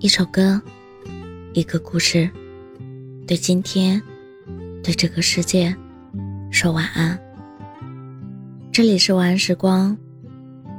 [0.00, 0.62] 一首歌，
[1.54, 2.30] 一个故事，
[3.26, 4.00] 对今天，
[4.80, 5.74] 对这个世界，
[6.52, 7.18] 说晚安。
[8.70, 9.98] 这里是晚安时光，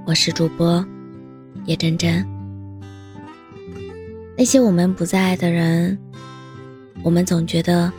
[0.06, 0.86] 我是主播
[1.66, 2.26] 叶真真。
[4.38, 6.00] 那些我们不再爱的人，
[7.04, 7.92] 我们总觉得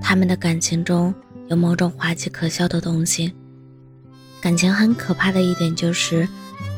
[0.00, 1.12] 他们的感情中
[1.48, 3.34] 有某种滑稽可笑的东西。
[4.40, 6.28] 感情很可怕的一点就是，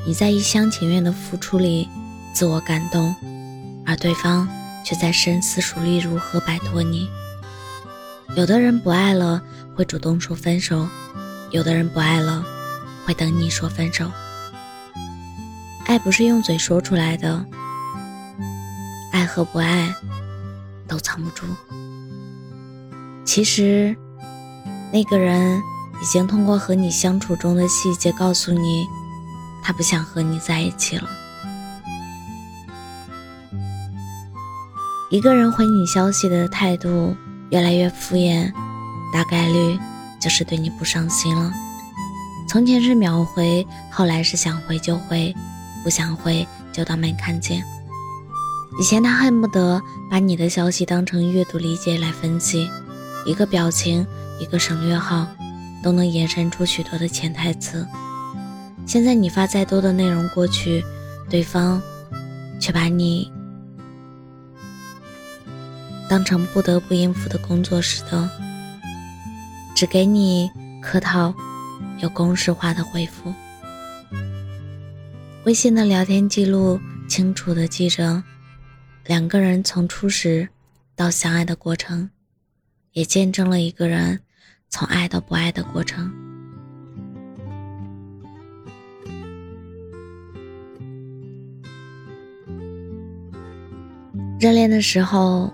[0.07, 1.87] 你在一厢情愿的付出里
[2.33, 3.15] 自我感动。
[3.89, 4.47] 而对方
[4.85, 7.09] 却在深思熟虑如何摆脱你。
[8.37, 9.43] 有的人不爱了
[9.75, 10.87] 会主动说分手，
[11.51, 12.45] 有的人不爱了
[13.07, 14.13] 会等你说分手。
[15.87, 17.43] 爱不是用嘴说出来的，
[19.11, 19.95] 爱和不爱
[20.87, 21.47] 都藏不住。
[23.25, 23.97] 其实，
[24.93, 25.59] 那个人
[26.03, 28.85] 已经通过和你相处中的细节告诉你，
[29.63, 31.09] 他不想和你在一起了。
[35.11, 37.17] 一个人回你消息的态度
[37.49, 38.53] 越来越敷衍，
[39.11, 39.79] 大概率
[40.21, 41.51] 就是对你不上心了。
[42.47, 45.35] 从前是秒回，后来是想回就回，
[45.83, 47.65] 不想回就当没看见。
[48.79, 52.69] 以前他恨不得把你的消息当成阅读理解来分析，
[53.25, 54.07] 一个表情，
[54.39, 55.27] 一个省略号，
[55.83, 57.87] 都能延伸出许多的潜台词。
[58.85, 60.85] 现在你发再多的内容过去，
[61.31, 61.81] 对方
[62.61, 63.33] 却把你。
[66.09, 68.31] 当成不得不应付的工作似的，
[69.77, 70.51] 只给你
[70.81, 71.35] 客套、
[71.99, 73.33] 有公式化的回复。
[75.45, 78.23] 微信的聊天记录清楚的记着
[79.05, 80.49] 两个人从初识
[80.97, 82.09] 到相爱的过程，
[82.93, 84.19] 也见证了一个人
[84.71, 86.11] 从爱到不爱的过程。
[94.41, 95.53] 热恋的时候。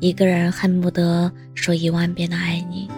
[0.00, 2.88] 一个人恨不得说一万遍的爱你，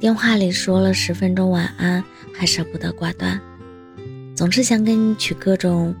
[0.00, 2.02] 电话里说了十分钟晚安，
[2.36, 3.40] 还舍不得挂断，
[4.34, 5.94] 总是想给你取各种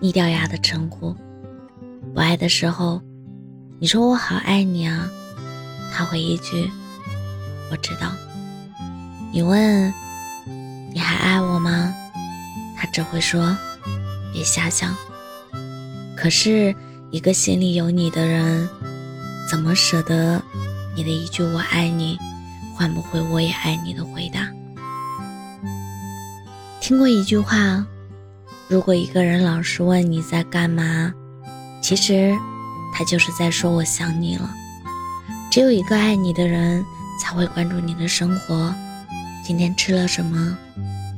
[0.00, 1.14] 腻掉牙的称呼。
[2.14, 3.02] 不爱的时候，
[3.78, 5.10] 你说我好爱你啊，
[5.92, 6.70] 他回一句
[7.70, 8.12] 我知道。
[9.30, 9.92] 你问
[10.90, 11.94] 你还爱我吗？
[12.78, 13.54] 他只会说
[14.32, 14.96] 别瞎想。
[16.16, 16.74] 可是
[17.10, 18.66] 一个心里有你的人。
[19.50, 20.42] 怎么舍得
[20.96, 22.18] 你的一句“我爱你”
[22.74, 24.48] 换不回“我也爱你”的回答？
[26.80, 27.84] 听过一句话：
[28.68, 31.12] 如果一个人老是问你在干嘛，
[31.82, 32.36] 其实
[32.94, 34.50] 他就是在说我想你了。
[35.50, 36.82] 只有一个爱你的人
[37.20, 38.74] 才会关注你的生活，
[39.44, 40.56] 今天吃了什么，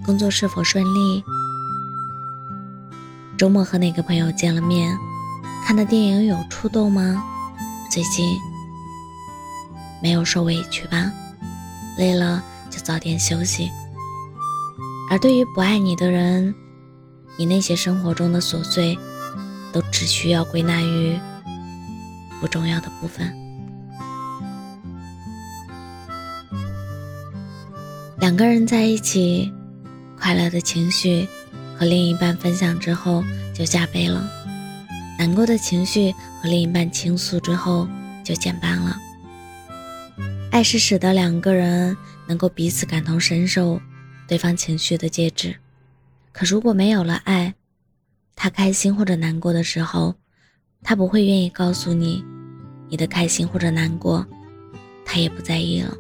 [0.05, 1.25] 工作是否顺利，
[3.39, 4.93] 周末和哪个朋友见了面，
[5.65, 7.23] 看的电影有触动吗？
[7.95, 8.37] 最近
[10.03, 11.13] 没有受委屈吧？
[11.97, 13.71] 累了就早点休息。
[15.09, 16.53] 而对于不爱你的人，
[17.39, 18.99] 你那些生活中的琐碎，
[19.73, 21.17] 都只需要归纳于
[22.41, 23.33] 不重要的部分。
[28.19, 29.53] 两个人在一起，
[30.19, 31.29] 快乐的情绪
[31.79, 33.23] 和另一半分享之后，
[33.55, 34.29] 就加倍了。
[35.19, 37.89] 难过的情绪和另一半倾诉之后
[38.23, 38.97] 就减半了。
[40.51, 43.81] 爱是使得两个人能够彼此感同身受
[44.29, 45.57] 对方情绪的介质，
[46.33, 47.55] 可如果没有了爱，
[48.37, 50.15] 他开心或者难过的时候，
[50.83, 52.25] 他不会愿意告诉你
[52.89, 54.27] 你的开心或者难过，
[55.05, 55.97] 他也不在意了。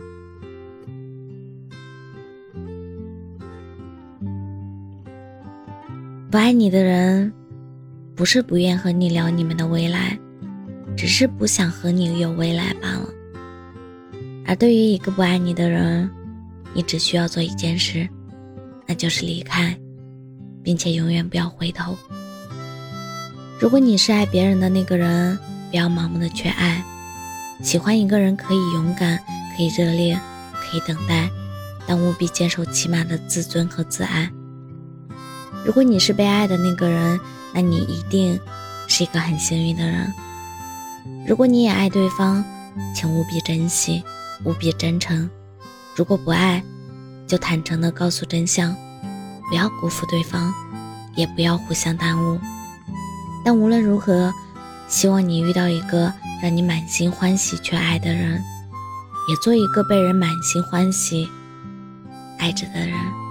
[6.31, 7.32] 不爱你的人。
[8.16, 10.16] 不是不愿和你聊你们的未来，
[10.97, 13.08] 只是不想和你有未来罢了。
[14.47, 16.08] 而对于一个不爱你的人，
[16.72, 18.08] 你只需要做一件事，
[18.86, 19.76] 那就是离开，
[20.62, 21.97] 并且永远不要回头。
[23.58, 25.37] 如果你是爱别人的那个人，
[25.70, 26.84] 不要盲目的去爱。
[27.62, 29.19] 喜欢一个人可以勇敢，
[29.56, 30.19] 可以热烈，
[30.52, 31.28] 可以等待，
[31.87, 34.31] 但务必坚守起码的自尊和自爱。
[35.64, 37.19] 如果你是被爱的那个人，
[37.55, 38.38] 那你一定
[38.87, 40.12] 是一个很幸运的人。
[41.26, 42.44] 如果你也爱对方，
[42.94, 44.05] 请务必珍惜，
[44.44, 45.28] 务必真诚。
[45.96, 46.62] 如果不爱，
[47.26, 48.76] 就坦诚的告诉真相，
[49.49, 50.52] 不要辜负对方，
[51.14, 52.38] 也不要互相耽误。
[53.43, 54.32] 但无论如何，
[54.87, 56.12] 希望你遇到一个
[56.43, 58.43] 让你满心欢喜却爱的人，
[59.31, 61.26] 也做一个被人满心欢喜
[62.38, 63.24] 爱着的人。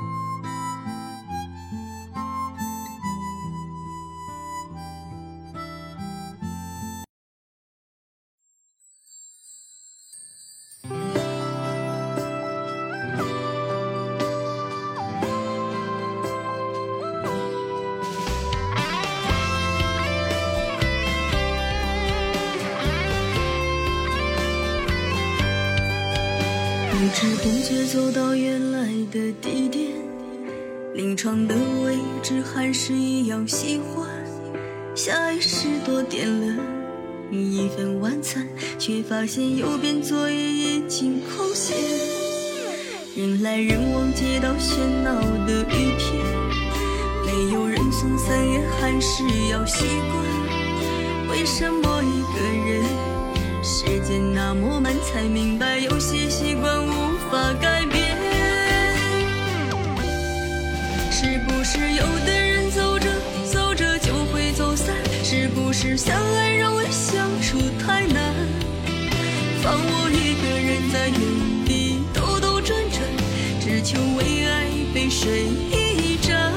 [27.13, 29.91] 知不觉走到原来的地点，
[30.95, 31.55] 临床的
[31.85, 34.09] 位置还是一样喜欢。
[34.95, 36.63] 下意识多点了
[37.31, 38.47] 一份晚餐，
[38.79, 41.77] 却发现右边座椅已经空闲。
[43.15, 46.19] 人来人往，街道喧闹的雨天，
[47.27, 51.29] 没有人送伞也还是要习惯。
[51.29, 52.83] 为什么一个人？
[53.65, 56.29] 时间那么慢，才明白有些
[69.63, 72.99] 放我一个人在原地兜兜转转，
[73.61, 76.51] 只求为爱背水一战。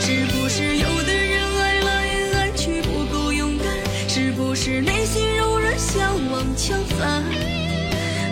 [0.00, 1.90] 是不是有的人爱来
[2.32, 3.68] 爱去不够勇敢？
[4.08, 5.78] 是不是内心柔软？
[5.78, 7.22] 想往强翻，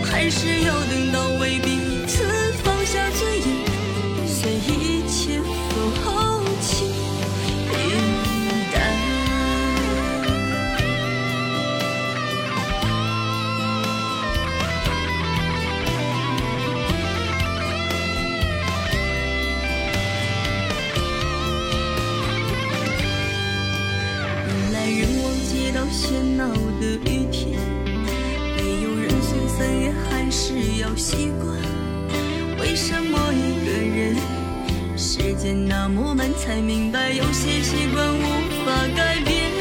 [0.02, 2.24] 还是要等到为彼此
[2.64, 3.44] 放下尊严，
[30.96, 31.56] 习惯。
[32.60, 34.16] 为什么一个人，
[34.96, 38.22] 时间那么慢，才明白有些习惯无
[38.64, 39.52] 法改变？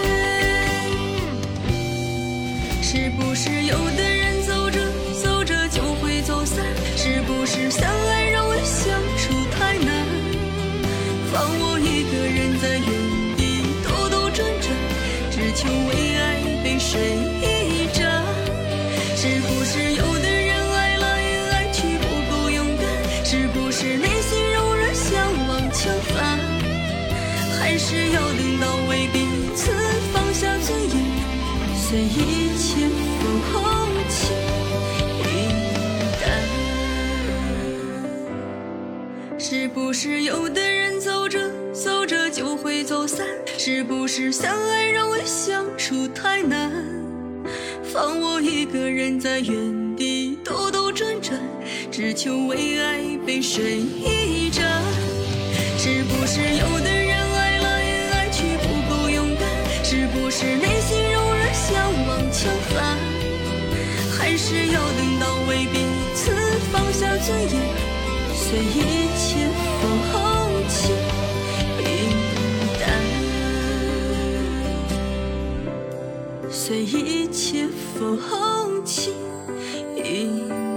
[2.81, 4.79] 是不是有的人走着
[5.21, 6.63] 走着就会走散？
[6.95, 10.05] 是不是相爱容易相处太难？
[11.31, 12.77] 放我一个人在
[29.11, 29.71] 彼此
[30.13, 30.95] 放下尊严，
[31.75, 32.87] 随一切
[33.51, 33.63] 风
[34.09, 34.35] 轻
[35.19, 35.25] 云
[36.21, 36.23] 淡。
[39.37, 43.27] 是不是有的人走着走着就会走散？
[43.57, 46.71] 是不是相爱让人相处太难？
[47.83, 51.39] 放我一个人在原地兜兜转转，
[51.91, 54.81] 只求为爱被水一战。
[55.77, 57.02] 是不是有的人？
[59.93, 62.97] 是不是内心柔软，向往前方？
[64.17, 65.85] 还是要等到为彼
[66.15, 66.31] 此
[66.71, 67.51] 放下尊严？
[68.33, 69.47] 随一切
[69.83, 69.85] 风
[70.67, 70.93] 起
[71.77, 71.85] 云
[72.79, 72.81] 淡。
[76.49, 79.13] 随一切风起
[79.95, 80.72] 云淡。